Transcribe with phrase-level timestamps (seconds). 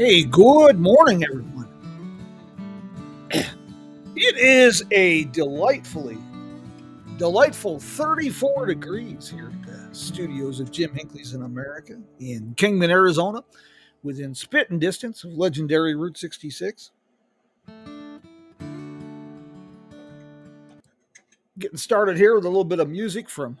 [0.00, 1.68] Hey, good morning, everyone.
[4.16, 6.16] It is a delightfully,
[7.18, 13.44] delightful 34 degrees here at the studios of Jim Hinckley's in America in Kingman, Arizona,
[14.02, 16.92] within spitting distance of legendary Route 66.
[21.58, 23.58] Getting started here with a little bit of music from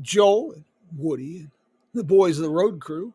[0.00, 0.64] Joe and
[0.96, 1.50] Woody and
[1.92, 3.12] the boys of the road crew.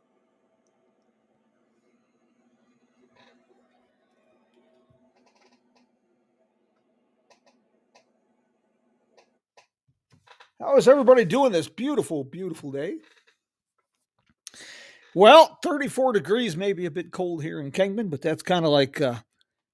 [10.59, 12.97] How is everybody doing this beautiful, beautiful day?
[15.13, 18.71] Well, 34 degrees may be a bit cold here in Kingman, but that's kind of
[18.71, 19.15] like, uh,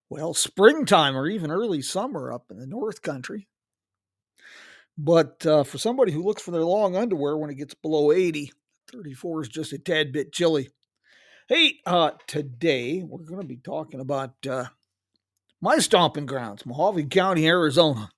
[0.09, 3.47] well, springtime or even early summer up in the North Country.
[4.97, 8.51] But uh, for somebody who looks for their long underwear when it gets below 80,
[8.91, 10.69] 34 is just a tad bit chilly.
[11.47, 14.65] Hey, uh, today we're going to be talking about uh,
[15.61, 18.09] my stomping grounds, Mohave County, Arizona.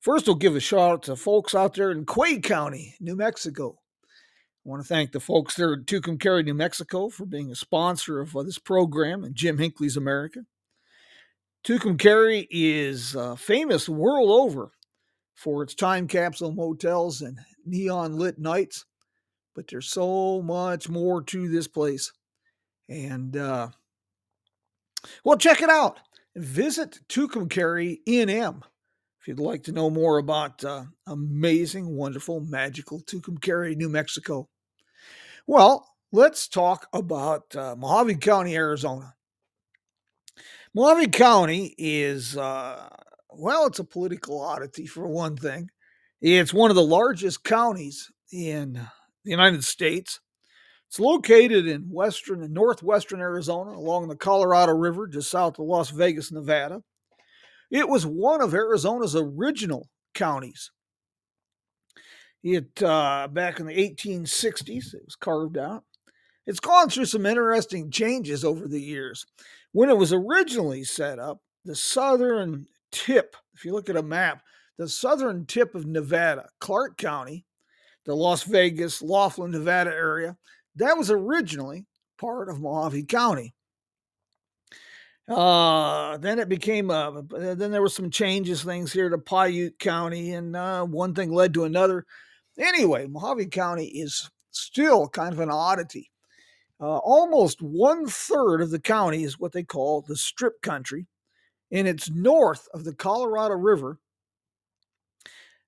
[0.00, 3.78] First, we'll give a shout out to folks out there in Quay County, New Mexico.
[4.04, 8.20] I want to thank the folks there at Tucumcari, New Mexico for being a sponsor
[8.20, 10.40] of uh, this program and Jim Hinckley's America.
[11.64, 14.72] Tucumcari is uh, famous world over
[15.34, 18.84] for its time capsule motels and neon lit nights,
[19.54, 22.12] but there's so much more to this place.
[22.88, 23.68] And, uh,
[25.24, 26.00] well, check it out.
[26.36, 28.62] Visit Tucumcari NM
[29.24, 34.50] if you'd like to know more about uh, amazing, wonderful, magical Tucumcari, New Mexico.
[35.46, 39.14] Well, let's talk about uh, Mohave County, Arizona.
[40.76, 42.86] Mohave County is, uh,
[43.30, 45.70] well, it's a political oddity for one thing.
[46.20, 50.20] It's one of the largest counties in the United States.
[50.88, 55.88] It's located in western and northwestern Arizona along the Colorado River, just south of Las
[55.88, 56.82] Vegas, Nevada.
[57.70, 60.70] It was one of Arizona's original counties.
[62.42, 65.84] It uh, back in the 1860s, it was carved out.
[66.46, 69.24] It's gone through some interesting changes over the years.
[69.72, 74.42] When it was originally set up, the southern tip, if you look at a map,
[74.76, 77.46] the southern tip of Nevada, Clark County,
[78.04, 80.36] the Las Vegas, Laughlin, Nevada area,
[80.76, 81.86] that was originally
[82.18, 83.54] part of Mohave County.
[85.26, 90.32] Uh, then it became, uh, then there were some changes, things here to Piute County,
[90.32, 92.04] and uh, one thing led to another.
[92.58, 96.10] Anyway, Mohave County is still kind of an oddity.
[96.80, 101.06] Uh, almost one third of the county is what they call the strip country,
[101.70, 103.98] and it's north of the Colorado River.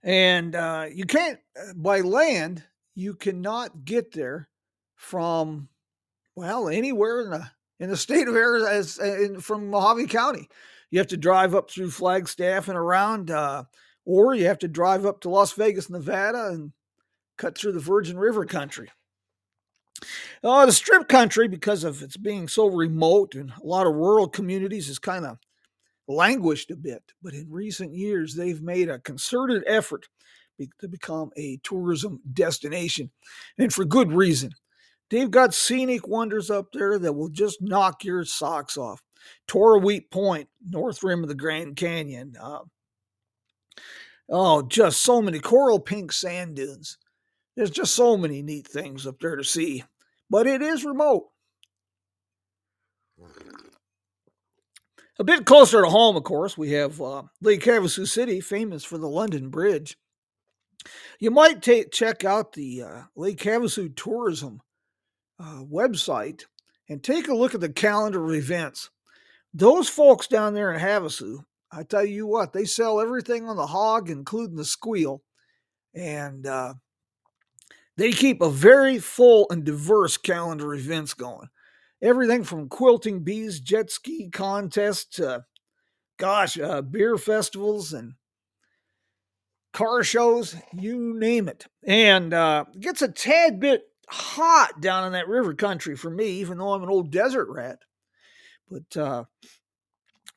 [0.03, 2.63] And uh, you can't, uh, by land,
[2.95, 4.49] you cannot get there
[4.97, 5.69] from,
[6.35, 10.49] well, anywhere in the in the state of Arizona as, in, from Mohave County.
[10.91, 13.65] You have to drive up through Flagstaff and around, uh,
[14.05, 16.73] or you have to drive up to Las Vegas, Nevada, and
[17.37, 18.91] cut through the Virgin River country.
[20.45, 24.29] Uh, the strip country, because of its being so remote and a lot of rural
[24.29, 25.39] communities, is kind of
[26.07, 27.03] languished a bit.
[27.23, 30.07] But in recent years, they've made a concerted effort
[30.81, 33.11] to become a tourism destination,
[33.59, 34.53] and for good reason.
[35.11, 39.03] They've got scenic wonders up there that will just knock your socks off.
[39.53, 42.35] Wheat Point, north rim of the Grand Canyon.
[42.41, 42.61] Uh,
[44.29, 46.99] oh, just so many coral pink sand dunes.
[47.57, 49.85] There's just so many neat things up there to see,
[50.29, 51.29] but it is remote.
[55.19, 58.99] A bit closer to home, of course, we have uh, Lake Havasu City, famous for
[58.99, 59.97] the London Bridge.
[61.19, 64.61] You might check out the uh, Lake Havasu Tourism
[65.39, 66.45] uh, website
[66.89, 68.91] and take a look at the calendar of events.
[69.53, 73.67] Those folks down there in Havasu, I tell you what, they sell everything on the
[73.67, 75.23] hog, including the squeal,
[75.95, 76.75] and uh,
[77.97, 81.49] they keep a very full and diverse calendar of events going.
[82.03, 85.19] Everything from quilting bees, jet ski contests,
[86.19, 88.15] gosh, uh, beer festivals and
[89.73, 91.67] car shows, you name it.
[91.87, 96.27] And uh, it gets a tad bit hot down in that river country for me,
[96.27, 97.79] even though I'm an old desert rat.
[98.71, 99.25] But uh,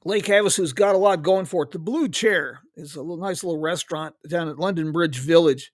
[0.06, 1.72] Lake Havasu's got a lot going for it.
[1.72, 5.72] The Blue Chair is a little, nice little restaurant down at London Bridge Village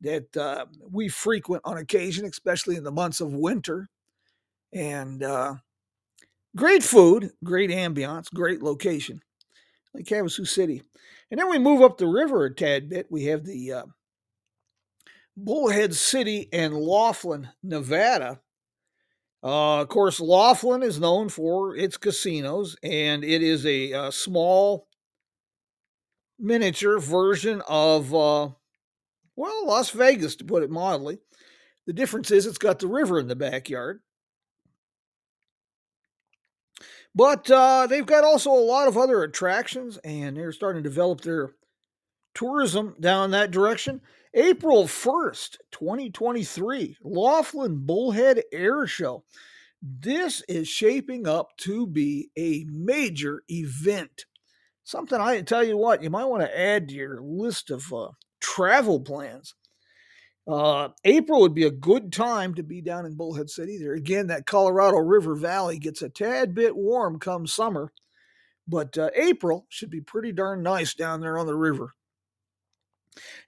[0.00, 3.88] that uh, we frequent on occasion, especially in the months of winter.
[4.72, 5.56] And uh,
[6.56, 9.22] great food, great ambiance, great location.
[9.94, 10.82] Lake Havasu City.
[11.30, 13.06] And then we move up the river a tad bit.
[13.10, 13.84] We have the uh,
[15.44, 18.40] Bullhead City and Laughlin, Nevada.
[19.42, 24.10] Uh, of course, Laughlin is known for its casinos, and it is a, a uh,
[24.10, 24.88] small
[26.40, 28.48] miniature version of, uh,
[29.36, 31.18] well, Las Vegas, to put it mildly.
[31.86, 34.00] The difference is it's got the river in the backyard.
[37.14, 41.20] But uh, they've got also a lot of other attractions, and they're starting to develop
[41.20, 41.52] their
[42.34, 44.00] tourism down that direction.
[44.34, 49.24] April 1st, 2023, Laughlin Bullhead Air Show.
[49.80, 54.26] This is shaping up to be a major event.
[54.84, 58.08] Something I tell you what, you might want to add to your list of uh,
[58.40, 59.54] travel plans.
[60.46, 63.78] Uh, April would be a good time to be down in Bullhead City.
[63.78, 67.92] There again, that Colorado River Valley gets a tad bit warm come summer,
[68.66, 71.94] but uh, April should be pretty darn nice down there on the river.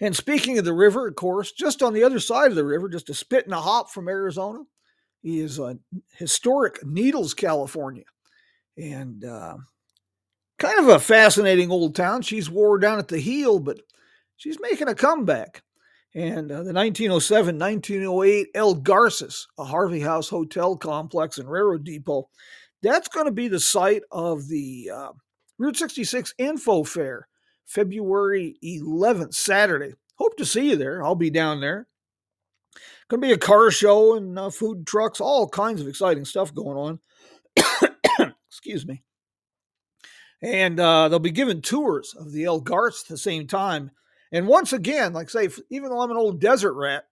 [0.01, 2.89] And speaking of the river, of course, just on the other side of the river,
[2.89, 4.61] just a spit and a hop from Arizona,
[5.23, 5.75] is uh,
[6.17, 8.05] historic Needles, California.
[8.77, 9.57] And uh,
[10.59, 12.23] kind of a fascinating old town.
[12.23, 13.81] She's wore down at the heel, but
[14.37, 15.63] she's making a comeback.
[16.15, 22.29] And uh, the 1907 1908 El Garces, a Harvey House hotel complex and railroad depot,
[22.83, 25.13] that's going to be the site of the uh,
[25.59, 27.29] Route 66 Info Fair,
[27.67, 29.95] February 11th, Saturday.
[30.17, 31.05] Hope to see you there.
[31.05, 31.87] I'll be down there.
[33.09, 36.55] Going to be a car show and uh, food trucks, all kinds of exciting stuff
[36.55, 37.01] going
[37.57, 37.91] on.
[38.49, 39.03] Excuse me.
[40.43, 43.91] And uh, they'll be giving tours of the El Garce at the same time
[44.33, 47.05] and once again, like say, even though I'm an old desert rat,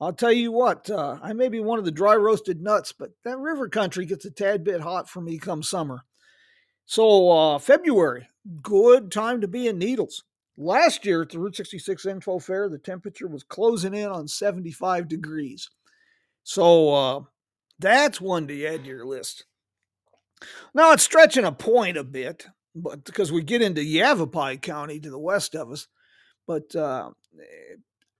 [0.00, 3.10] I'll tell you what, uh, I may be one of the dry roasted nuts, but
[3.24, 6.04] that river country gets a tad bit hot for me come summer.
[6.86, 8.28] So, uh, February,
[8.62, 10.24] good time to be in Needles.
[10.56, 15.08] Last year at the Route 66 Info Fair, the temperature was closing in on 75
[15.08, 15.70] degrees.
[16.42, 17.20] So, uh,
[17.78, 19.46] that's one to add to your list.
[20.74, 25.10] Now, it's stretching a point a bit, but because we get into Yavapai County to
[25.10, 25.88] the west of us,
[26.46, 27.10] but uh,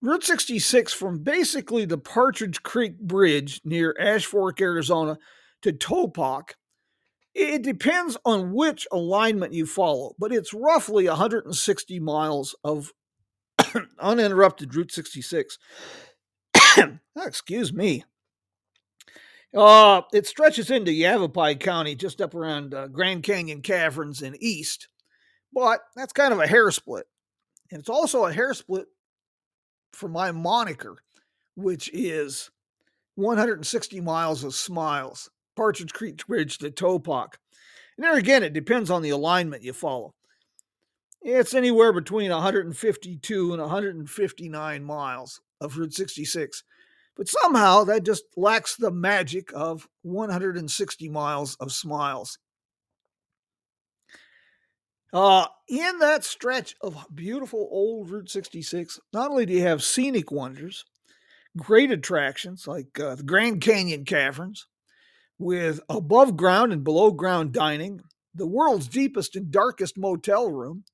[0.01, 5.19] Route 66 from basically the Partridge Creek Bridge near Ash Fork, Arizona
[5.63, 6.53] to Topock,
[7.35, 12.93] it depends on which alignment you follow, but it's roughly 160 miles of
[13.99, 15.59] uninterrupted Route 66.
[17.17, 18.05] Excuse me.
[19.55, 24.89] Uh, it stretches into Yavapai County, just up around uh, Grand Canyon Caverns and east,
[25.53, 27.06] but that's kind of a hair split.
[27.70, 28.87] And it's also a hair split
[29.93, 30.97] for my moniker,
[31.55, 32.51] which is
[33.15, 37.34] 160 miles of smiles, Partridge Creek Bridge to Topock.
[37.96, 40.15] And there again, it depends on the alignment you follow.
[41.23, 46.63] It's anywhere between 152 and 159 miles of Route 66.
[47.17, 52.39] But somehow that just lacks the magic of 160 miles of smiles.
[55.13, 60.32] Uh, in that stretch of beautiful old Route 66, not only do you have scenic
[60.32, 60.84] wonders,
[61.56, 64.67] great attractions like uh, the Grand Canyon Caverns,
[65.38, 68.00] with above ground and below ground dining,
[68.34, 70.84] the world's deepest and darkest motel room.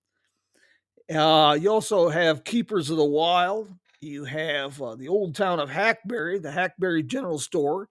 [1.12, 3.68] Uh, you also have Keepers of the Wild.
[4.00, 7.88] You have uh, the old town of Hackberry, the Hackberry General Store.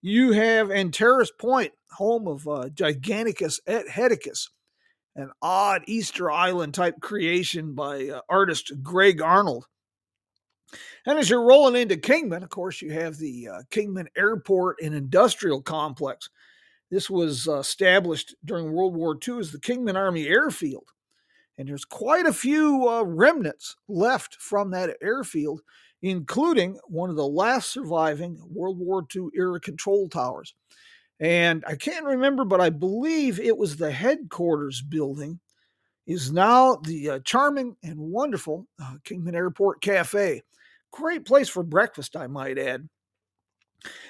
[0.00, 4.48] You have Antares Point, home of uh, Giganticus Headicus,
[5.14, 9.66] an odd Easter Island type creation by uh, artist Greg Arnold.
[11.06, 14.94] And as you're rolling into Kingman, of course, you have the uh, Kingman Airport and
[14.94, 16.30] Industrial Complex.
[16.90, 20.88] This was uh, established during World War II as the Kingman Army Airfield.
[21.58, 25.60] And there's quite a few uh, remnants left from that airfield,
[26.02, 30.54] including one of the last surviving World War II era control towers.
[31.20, 35.38] And I can't remember, but I believe it was the headquarters building,
[36.06, 40.42] is now the uh, charming and wonderful uh, Kingman Airport Cafe.
[40.92, 42.88] Great place for breakfast, I might add.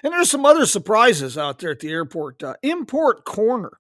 [0.03, 2.43] And there's some other surprises out there at the airport.
[2.43, 3.79] Uh, Import Corner.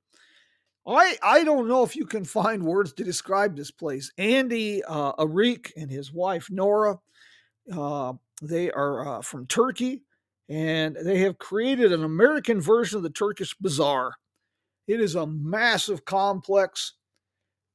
[0.87, 4.11] I I don't know if you can find words to describe this place.
[4.19, 6.99] Andy uh, Arik and his wife Nora,
[7.73, 10.03] uh, they are uh, from Turkey,
[10.49, 14.15] and they have created an American version of the Turkish Bazaar.
[14.89, 16.95] It is a massive complex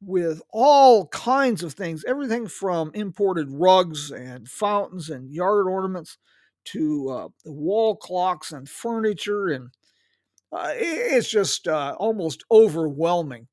[0.01, 6.17] with all kinds of things, everything from imported rugs and fountains and yard ornaments
[6.65, 9.69] to uh, wall clocks and furniture and
[10.51, 13.47] uh, it's just uh, almost overwhelming.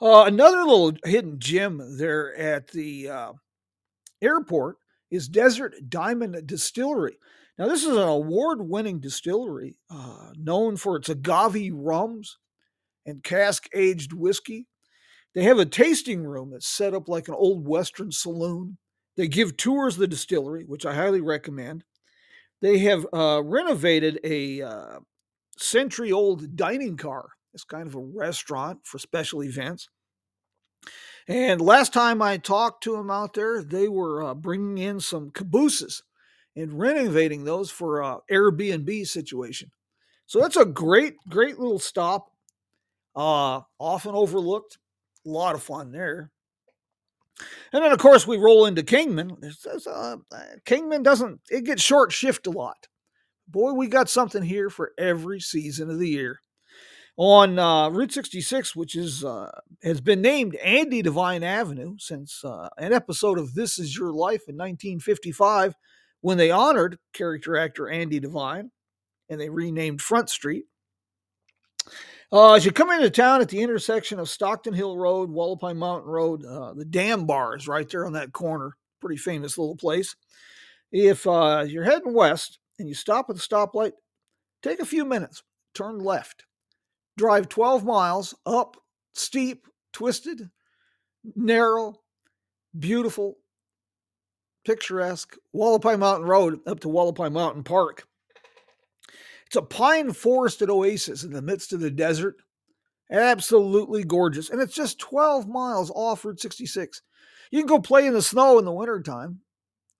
[0.00, 3.32] Uh, another little hidden gem there at the uh,
[4.20, 4.76] airport
[5.10, 7.16] is Desert Diamond Distillery.
[7.58, 12.38] Now, this is an award winning distillery uh, known for its agave rums
[13.06, 14.66] and cask aged whiskey.
[15.34, 18.78] They have a tasting room that's set up like an old Western saloon.
[19.16, 21.84] They give tours of the distillery, which I highly recommend.
[22.60, 24.98] They have uh, renovated a uh,
[25.56, 27.30] century old dining car.
[27.54, 29.88] It's kind of a restaurant for special events.
[31.28, 35.30] And last time I talked to them out there, they were uh, bringing in some
[35.30, 36.02] cabooses
[36.56, 39.70] and renovating those for a Airbnb situation.
[40.26, 42.30] So that's a great, great little stop.
[43.14, 44.78] Uh, often overlooked.
[45.26, 46.30] A lot of fun there.
[47.72, 49.36] And then, of course, we roll into Kingman.
[49.40, 50.16] There's, uh,
[50.64, 52.86] Kingman doesn't, it gets short shift a lot
[53.52, 56.40] boy, we got something here for every season of the year.
[57.18, 59.50] On uh, Route 66, which is uh,
[59.82, 64.48] has been named Andy Devine Avenue since uh, an episode of This Is Your Life
[64.48, 65.74] in 1955,
[66.22, 68.70] when they honored character actor Andy Devine,
[69.28, 70.64] and they renamed Front Street.
[72.32, 76.10] Uh, as you come into town at the intersection of Stockton Hill Road, Hualapai Mountain
[76.10, 78.78] Road, uh, the Dam Bar is right there on that corner.
[79.02, 80.16] Pretty famous little place.
[80.90, 83.92] If uh, you're heading west, and you stop at the stoplight,
[84.62, 85.42] take a few minutes,
[85.74, 86.44] turn left,
[87.18, 88.78] drive 12 miles up
[89.12, 90.48] steep, twisted,
[91.36, 92.00] narrow,
[92.78, 93.36] beautiful,
[94.64, 98.06] picturesque Hualapai Mountain Road up to Hualapai Mountain Park.
[99.52, 102.36] It's a pine forested oasis in the midst of the desert.
[103.10, 104.48] Absolutely gorgeous.
[104.48, 107.02] And it's just 12 miles off Route 66.
[107.50, 109.40] You can go play in the snow in the wintertime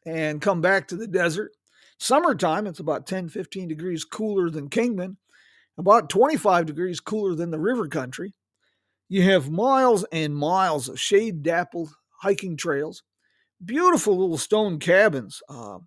[0.06, 1.52] and come back to the desert.
[1.98, 5.18] Summertime, it's about 10, 15 degrees cooler than Kingman,
[5.76, 8.32] about 25 degrees cooler than the river country.
[9.10, 11.90] You have miles and miles of shade dappled
[12.22, 13.02] hiking trails,
[13.62, 15.80] beautiful little stone cabins uh,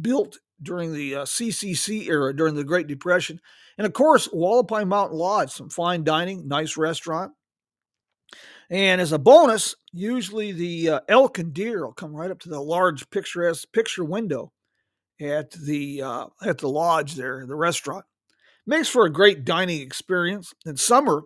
[0.00, 3.40] built during the uh, CCC era, during the Great Depression.
[3.78, 7.32] And of course, Hualapai Mountain Lodge, some fine dining, nice restaurant.
[8.70, 12.48] And as a bonus, usually the uh, elk and deer will come right up to
[12.48, 14.52] the large picturesque picture window
[15.20, 18.04] at the uh, at the lodge there, the restaurant.
[18.66, 20.54] Makes for a great dining experience.
[20.64, 21.22] In summer,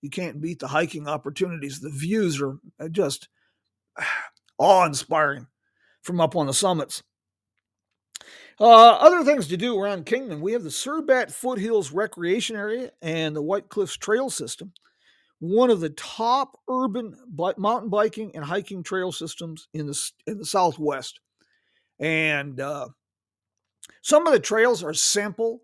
[0.00, 1.80] you can't beat the hiking opportunities.
[1.80, 3.28] The views are uh, just
[4.58, 5.48] awe-inspiring
[6.02, 7.02] from up on the summits.
[8.58, 13.36] Uh, other things to do around Kingman, we have the Cerbat Foothills Recreation Area and
[13.36, 14.72] the White Cliffs Trail System,
[15.40, 17.14] one of the top urban
[17.58, 21.20] mountain biking and hiking trail systems in the in the Southwest.
[22.00, 22.88] And uh,
[24.00, 25.60] some of the trails are simple,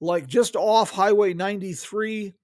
[0.00, 2.34] like just off Highway 93,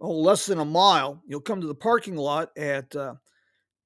[0.00, 1.22] oh, less than a mile.
[1.26, 3.16] You'll come to the parking lot at uh,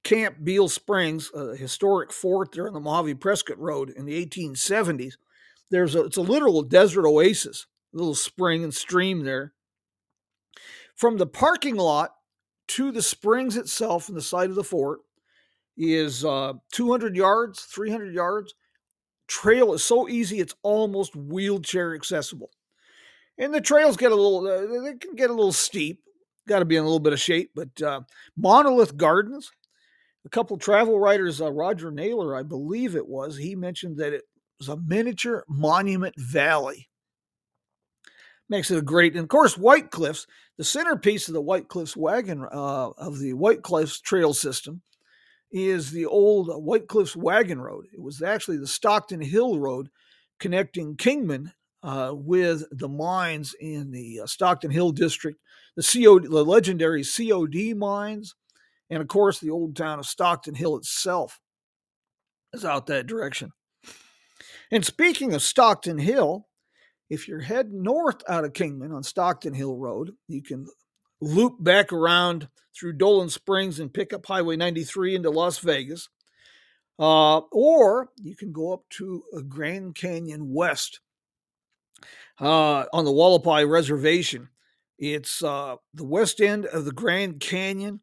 [0.05, 5.15] Camp Beale Springs, a historic fort there on the Mojave Prescott Road in the 1870s.
[5.75, 9.55] There's a, it's a literal desert oasis, little spring and stream there.
[10.95, 12.15] From the parking lot
[12.69, 15.01] to the springs itself in the side of the fort
[15.77, 18.55] is uh, 200 yards, 300 yards
[19.27, 22.51] trail is so easy it's almost wheelchair accessible.
[23.37, 26.05] And the trails get a little uh, they can get a little steep.
[26.47, 28.03] Got to be in a little bit of shape, but uh,
[28.37, 29.51] Monolith Gardens,
[30.25, 34.23] a couple travel writers, uh, Roger Naylor, I believe it was, he mentioned that it
[34.69, 36.89] was a miniature monument valley.
[38.49, 40.27] Makes it a great, and of course, White Cliffs,
[40.59, 44.83] the centerpiece of the White Cliffs wagon uh, of the White Cliffs trail system
[45.51, 47.87] is the old White Cliffs Wagon Road.
[47.93, 49.89] It was actually the Stockton Hill Road
[50.41, 51.53] connecting Kingman
[51.83, 55.41] uh, with the mines in the uh, Stockton Hill district,
[55.77, 58.35] the COD, the legendary COD mines,
[58.91, 61.41] and of course the old town of Stockton Hill itself
[62.53, 63.53] is out that direction.
[64.71, 66.47] And speaking of Stockton Hill,
[67.11, 70.67] if you're heading north out of Kingman on Stockton Hill Road, you can
[71.21, 76.09] loop back around through Dolan Springs and pick up Highway 93 into Las Vegas.
[76.99, 81.01] Uh, or you can go up to a Grand Canyon West
[82.41, 84.49] uh, on the Hualapai Reservation.
[84.99, 88.01] It's uh, the west end of the Grand Canyon.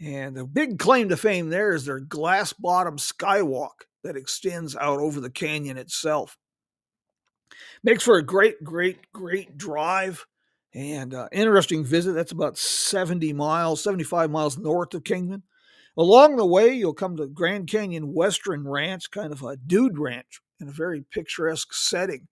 [0.00, 4.98] And the big claim to fame there is their glass bottom skywalk that extends out
[4.98, 6.38] over the canyon itself.
[7.82, 10.24] Makes for a great, great, great drive
[10.74, 12.12] and uh, interesting visit.
[12.12, 15.42] That's about 70 miles, 75 miles north of Kingman.
[15.96, 20.40] Along the way, you'll come to Grand Canyon Western Ranch, kind of a dude ranch
[20.60, 22.28] in a very picturesque setting.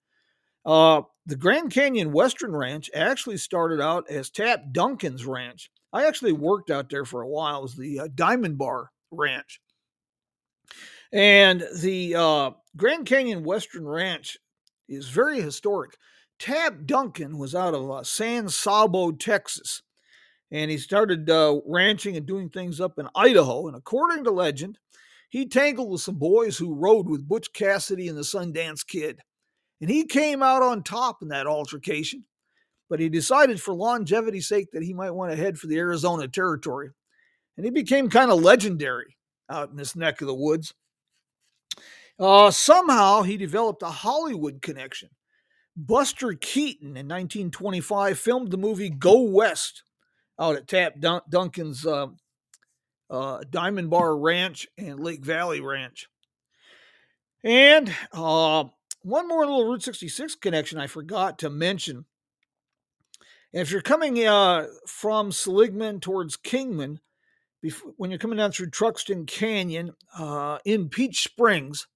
[0.65, 5.71] Uh, the Grand Canyon Western Ranch actually started out as Tap Duncan's Ranch.
[5.93, 7.61] I actually worked out there for a while.
[7.61, 9.61] It was the uh, Diamond Bar Ranch.
[11.13, 14.37] And the uh, Grand Canyon Western Ranch
[14.89, 15.97] is very historic.
[16.39, 19.83] Tap Duncan was out of uh, San Saba, Texas,
[20.51, 23.67] and he started uh, ranching and doing things up in Idaho.
[23.67, 24.79] And according to legend,
[25.29, 29.21] he tangled with some boys who rode with Butch Cassidy and the Sundance Kid.
[29.81, 32.25] And he came out on top in that altercation,
[32.89, 36.27] but he decided for longevity's sake that he might want to head for the Arizona
[36.29, 36.91] Territory.
[37.57, 39.17] And he became kind of legendary
[39.51, 40.75] out in this neck of the woods.
[42.19, 45.11] Uh, somehow he developed a Hollywood connection.
[45.77, 49.85] Buster Keaton in 1925 filmed the movie Go West
[50.39, 52.09] out at Tap Dun- Duncan's uh,
[53.11, 56.09] uh, Diamond Bar Ranch and Lake Valley Ranch.
[57.45, 58.65] And uh,
[59.03, 62.05] one more little Route 66 connection I forgot to mention.
[63.53, 67.01] And if you're coming uh, from Seligman towards Kingman,
[67.97, 71.87] when you're coming down through Truxton Canyon uh, in Peach Springs,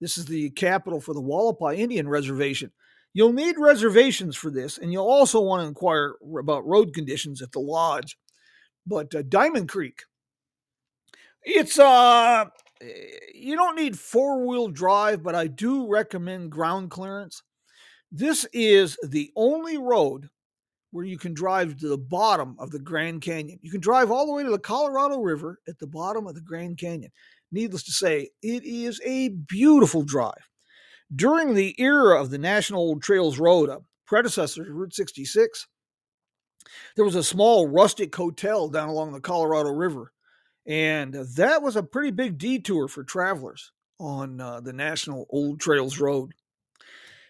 [0.00, 2.72] this is the capital for the Hualapai Indian Reservation.
[3.14, 7.52] You'll need reservations for this, and you'll also want to inquire about road conditions at
[7.52, 8.18] the lodge.
[8.86, 10.02] But uh, Diamond Creek,
[11.42, 12.46] it's uh,
[13.34, 17.42] you don't need four wheel drive, but I do recommend ground clearance.
[18.12, 20.28] This is the only road
[20.90, 23.58] where you can drive to the bottom of the Grand Canyon.
[23.62, 26.40] You can drive all the way to the Colorado River at the bottom of the
[26.40, 27.10] Grand Canyon.
[27.52, 30.48] Needless to say, it is a beautiful drive.
[31.14, 35.66] During the era of the National Old Trails Road, a predecessor to Route 66,
[36.96, 40.12] there was a small rustic hotel down along the Colorado River.
[40.66, 45.98] And that was a pretty big detour for travelers on uh, the National Old Trails
[45.98, 46.32] Road.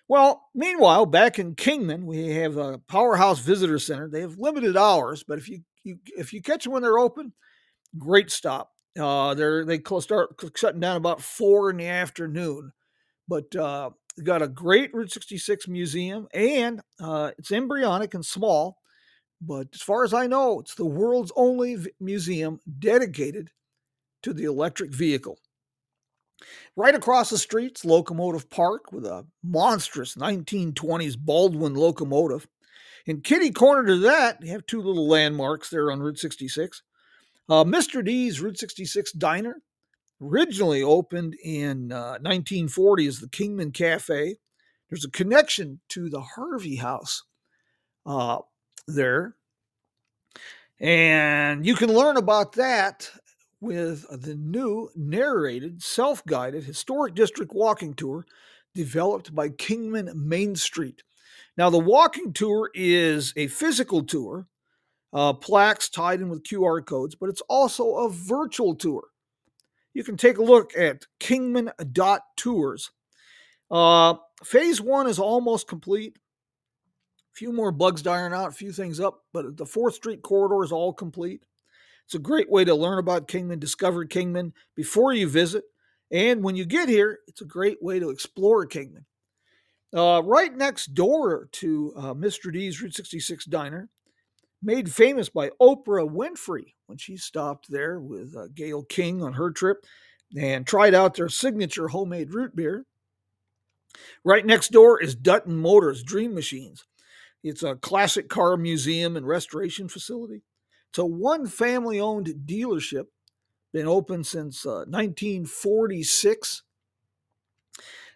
[0.09, 4.09] Well, meanwhile, back in Kingman, we have a Powerhouse Visitor Center.
[4.09, 7.33] They have limited hours, but if you, you if you catch them when they're open,
[7.99, 8.73] great stop.
[8.99, 12.73] Uh, they're they start shutting down about four in the afternoon,
[13.29, 13.91] but uh,
[14.25, 18.79] got a great Route 66 museum, and uh, it's embryonic and small.
[19.41, 23.51] But as far as I know, it's the world's only v- museum dedicated
[24.23, 25.39] to the electric vehicle.
[26.77, 32.47] Right across the street's Locomotive Park with a monstrous 1920s Baldwin locomotive.
[33.07, 36.83] In kitty corner to that, you have two little landmarks there on Route 66.
[37.49, 38.05] Uh, Mr.
[38.05, 39.63] D's Route 66 Diner
[40.21, 44.37] originally opened in uh, 1940 as the Kingman Cafe.
[44.89, 47.25] There's a connection to the Harvey House
[48.07, 48.39] uh,
[48.87, 49.35] there.
[50.81, 53.11] And you can learn about that
[53.61, 58.27] with the new narrated, self guided historic district walking tour
[58.75, 61.03] developed by Kingman Main Street.
[61.57, 64.47] Now, the walking tour is a physical tour
[65.13, 69.05] uh, plaques tied in with QR codes, but it's also a virtual tour.
[69.95, 72.91] You can take a look at kingman.tours.
[73.71, 76.17] Uh, phase one is almost complete.
[76.17, 80.23] A few more bugs to iron out, a few things up, but the 4th Street
[80.23, 81.43] corridor is all complete.
[82.09, 85.65] It's a great way to learn about Kingman, discover Kingman before you visit.
[86.11, 89.05] And when you get here, it's a great way to explore Kingman.
[89.95, 92.51] Uh, right next door to uh, Mr.
[92.51, 93.91] D's Route 66 Diner
[94.63, 99.51] made famous by Oprah Winfrey when she stopped there with uh, Gayle King on her
[99.51, 99.85] trip
[100.35, 102.87] and tried out their signature homemade root beer.
[104.25, 106.87] Right next door is Dunton Motors Dream Machines.
[107.45, 110.41] It's a classic car museum and restoration facility.
[110.91, 113.07] It's a one family owned dealership,
[113.73, 116.63] been open since uh, 1946.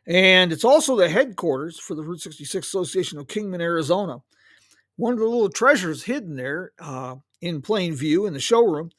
[0.07, 4.19] And it's also the headquarters for the Route 66 Association of Kingman, Arizona.
[4.97, 8.91] One of the little treasures hidden there uh, in plain view in the showroom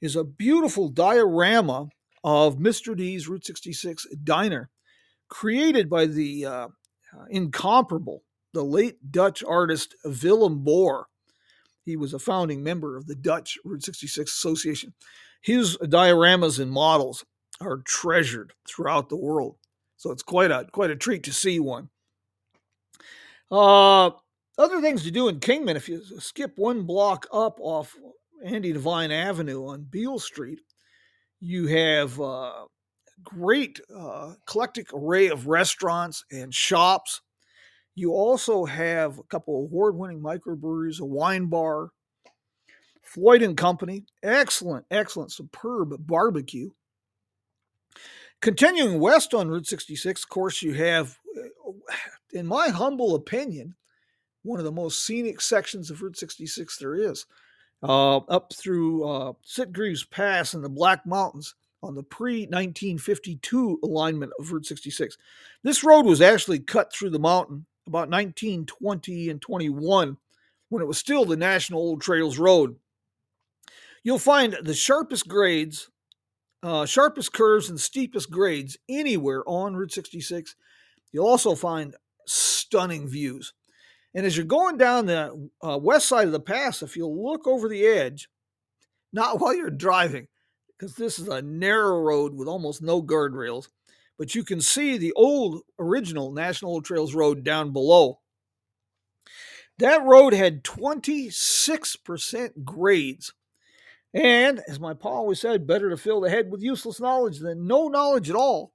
[0.00, 1.88] is a beautiful diorama
[2.22, 2.96] of Mr.
[2.96, 4.70] D's Route 66 diner,
[5.28, 6.68] created by the uh,
[7.30, 11.08] incomparable, the late Dutch artist Willem Bor.
[11.84, 14.94] He was a founding member of the Dutch Route 66 Association.
[15.42, 17.24] His dioramas and models
[17.60, 19.56] are treasured throughout the world.
[19.96, 21.90] So it's quite a quite a treat to see one.
[23.50, 24.10] Uh,
[24.58, 27.94] other things to do in Kingman, if you skip one block up off
[28.44, 30.60] Andy Devine Avenue on Beale Street,
[31.40, 32.64] you have a
[33.22, 37.20] great uh, eclectic array of restaurants and shops.
[37.94, 41.90] You also have a couple award-winning microbreweries, a wine bar,
[43.02, 46.70] Floyd and Company, excellent, excellent, superb barbecue.
[48.40, 51.92] Continuing west on Route 66, of course, you have, uh,
[52.32, 53.74] in my humble opinion,
[54.42, 57.26] one of the most scenic sections of Route 66 there is.
[57.82, 64.32] Uh, up through uh, Sitgreaves Pass in the Black Mountains on the pre 1952 alignment
[64.38, 65.16] of Route 66.
[65.62, 70.16] This road was actually cut through the mountain about 1920 and 21
[70.68, 72.76] when it was still the National Old Trails Road.
[74.02, 75.90] You'll find the sharpest grades,
[76.62, 80.56] uh, sharpest curves, and steepest grades anywhere on Route 66.
[81.12, 81.94] You'll also find
[82.26, 83.52] stunning views.
[84.14, 87.46] And as you're going down the uh, west side of the pass, if you look
[87.46, 88.28] over the edge,
[89.12, 90.28] not while you're driving,
[90.78, 93.68] because this is a narrow road with almost no guardrails,
[94.18, 98.20] but you can see the old original National Old Trails Road down below.
[99.78, 103.32] That road had 26% grades.
[104.12, 107.66] And as my pa always said, better to fill the head with useless knowledge than
[107.66, 108.72] no knowledge at all.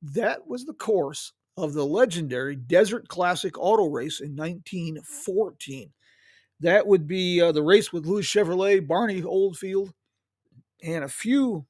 [0.00, 5.90] That was the course of the legendary Desert Classic Auto Race in 1914.
[6.60, 9.92] That would be uh, the race with Louis Chevrolet, Barney Oldfield,
[10.82, 11.66] and a few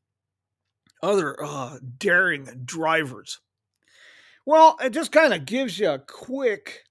[1.03, 3.41] other uh, daring drivers.
[4.47, 6.85] Well, it just kind of gives you a quick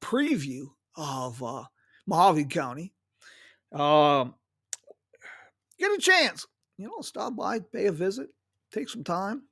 [0.00, 1.64] preview of uh,
[2.08, 2.92] Mohave County.
[3.72, 4.34] Um,
[5.78, 8.28] get a chance, you know, stop by, pay a visit,
[8.72, 9.42] take some time.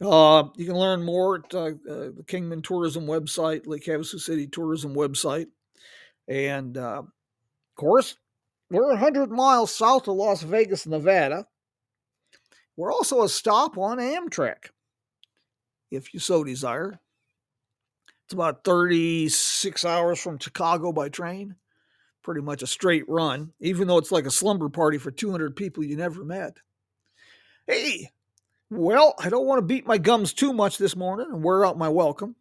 [0.00, 4.48] Uh, you can learn more at uh, uh, the Kingman Tourism website, Lake Havasu City
[4.48, 5.46] Tourism website.
[6.26, 8.16] And uh, of course,
[8.70, 11.46] we're 100 miles south of Las Vegas, Nevada.
[12.76, 14.70] We're also a stop on Amtrak,
[15.90, 17.00] if you so desire.
[18.24, 21.56] It's about 36 hours from Chicago by train.
[22.22, 25.84] Pretty much a straight run, even though it's like a slumber party for 200 people
[25.84, 26.56] you never met.
[27.66, 28.10] Hey,
[28.70, 31.76] well, I don't want to beat my gums too much this morning and wear out
[31.76, 32.36] my welcome.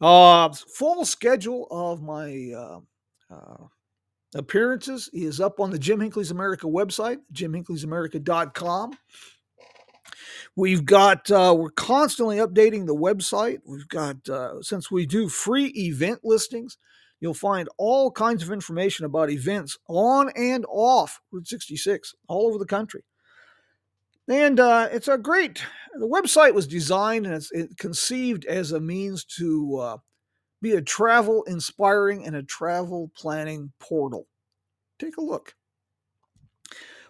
[0.00, 2.80] Uh, full schedule of my uh,
[3.34, 3.64] uh,
[4.34, 8.98] appearances He is up on the Jim Hinckley's America website, jimhinckley'samerica.com.
[10.56, 13.58] We've got, uh, we're constantly updating the website.
[13.66, 16.78] We've got, uh, since we do free event listings,
[17.20, 22.58] you'll find all kinds of information about events on and off Route 66 all over
[22.58, 23.02] the country.
[24.28, 25.62] And uh, it's a great,
[25.98, 29.96] the website was designed and it's it conceived as a means to uh,
[30.64, 34.26] be a travel inspiring and a travel planning portal.
[34.98, 35.54] Take a look.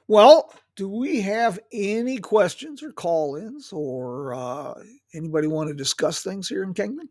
[0.09, 4.75] Well, do we have any questions or call ins or uh,
[5.15, 7.09] anybody want to discuss things here in Kingman?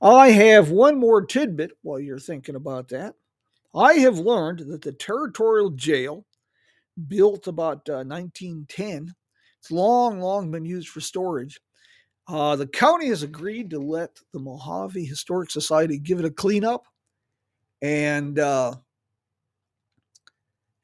[0.00, 3.14] I have one more tidbit while you're thinking about that.
[3.74, 6.24] I have learned that the territorial jail
[7.08, 9.14] built about uh, 1910.
[9.58, 11.60] It's long, long been used for storage.
[12.28, 16.86] Uh, the county has agreed to let the Mohave Historic Society give it a cleanup,
[17.82, 18.74] and uh,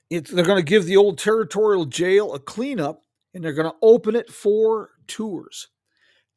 [0.08, 3.02] they're going to give the old territorial jail a cleanup,
[3.34, 5.68] and they're going to open it for tours.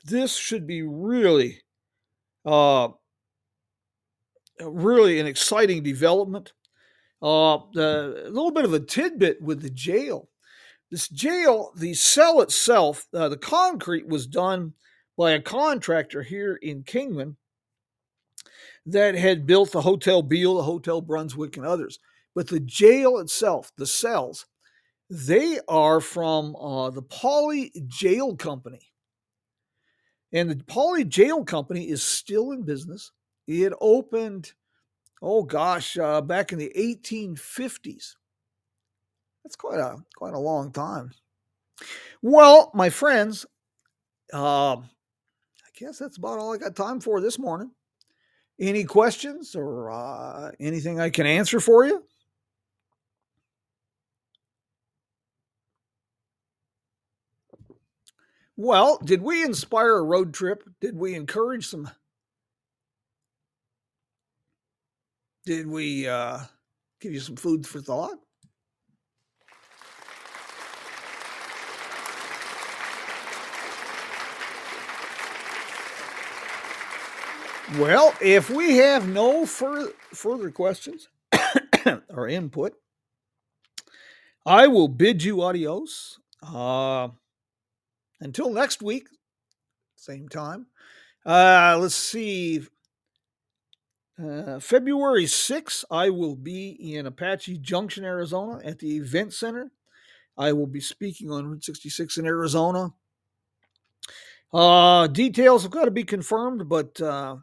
[0.05, 1.61] This should be really,
[2.43, 2.89] uh,
[4.59, 6.53] really an exciting development.
[7.21, 10.29] Uh, a little bit of a tidbit with the jail.
[10.91, 14.73] This jail, the cell itself, uh, the concrete was done
[15.17, 17.37] by a contractor here in Kingman
[18.85, 21.99] that had built the Hotel Beale, the Hotel Brunswick, and others.
[22.35, 24.45] But the jail itself, the cells,
[25.09, 28.91] they are from uh, the Pauly Jail Company.
[30.33, 33.11] And the Pauly Jail Company is still in business.
[33.47, 34.53] It opened
[35.25, 38.15] oh gosh, uh, back in the 1850s.
[39.43, 41.11] That's quite a quite a long time.
[42.21, 43.45] Well, my friends,
[44.33, 44.77] uh,
[45.77, 47.71] guess that's about all I got time for this morning.
[48.59, 52.03] Any questions or uh, anything I can answer for you?
[58.57, 60.63] Well, did we inspire a road trip?
[60.79, 61.89] Did we encourage some
[65.45, 66.39] Did we uh,
[66.99, 68.17] give you some food for thought?
[77.79, 81.09] Well, if we have no fur- further questions
[82.09, 82.73] or input,
[84.45, 86.19] I will bid you adios.
[86.41, 87.09] Uh,
[88.21, 89.09] until next week,
[89.97, 90.67] same time.
[91.25, 92.61] Uh, let's see.
[94.23, 99.69] Uh, February 6th, I will be in Apache Junction, Arizona at the Event Center.
[100.37, 102.93] I will be speaking on Route 66 in Arizona.
[104.53, 107.35] Uh, details have got to be confirmed, but uh,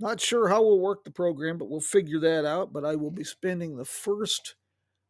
[0.00, 2.72] not sure how we'll work the program, but we'll figure that out.
[2.72, 4.56] But I will be spending the first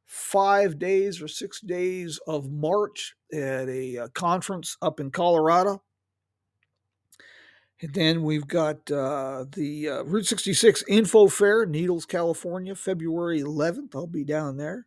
[0.07, 5.83] five days or six days of March at a, a uh, conference up in Colorado.
[7.81, 13.95] And then we've got uh, the uh, Route 66 Info Fair, Needles, California, February 11th.
[13.95, 14.87] I'll be down there.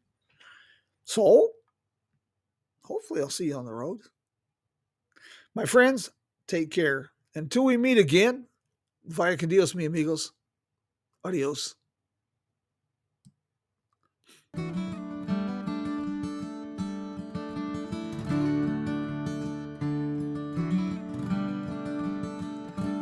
[1.04, 1.50] So,
[2.84, 4.00] hopefully, I'll see you on the road.
[5.54, 6.12] My friends,
[6.48, 7.12] take care.
[7.36, 8.46] Until we meet again,
[9.08, 10.34] vaya con Dios, mi amigos.
[11.24, 11.76] Adios.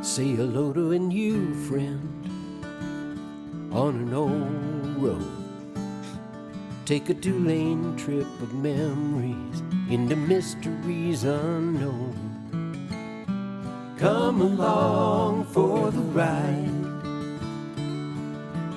[0.02, 2.30] Say hello to a new friend
[3.74, 5.46] on an old road.
[6.86, 12.35] Take a two lane trip of memories into mysteries unknown.
[13.98, 16.70] Come along for the ride.